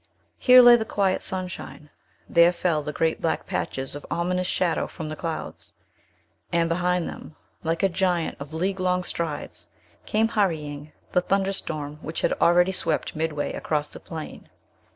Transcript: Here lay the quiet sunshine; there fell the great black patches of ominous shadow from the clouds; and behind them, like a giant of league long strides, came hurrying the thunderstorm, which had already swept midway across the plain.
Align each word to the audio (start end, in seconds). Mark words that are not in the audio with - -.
Here 0.39 0.63
lay 0.63 0.77
the 0.77 0.83
quiet 0.83 1.21
sunshine; 1.21 1.91
there 2.27 2.51
fell 2.51 2.81
the 2.81 2.91
great 2.91 3.21
black 3.21 3.45
patches 3.45 3.93
of 3.93 4.03
ominous 4.09 4.47
shadow 4.47 4.87
from 4.87 5.09
the 5.09 5.15
clouds; 5.15 5.73
and 6.51 6.67
behind 6.67 7.07
them, 7.07 7.35
like 7.63 7.83
a 7.83 7.87
giant 7.87 8.35
of 8.39 8.51
league 8.51 8.79
long 8.79 9.03
strides, 9.03 9.67
came 10.07 10.29
hurrying 10.29 10.91
the 11.11 11.21
thunderstorm, 11.21 11.99
which 12.01 12.21
had 12.21 12.33
already 12.41 12.71
swept 12.71 13.15
midway 13.15 13.53
across 13.53 13.89
the 13.89 13.99
plain. 13.99 14.49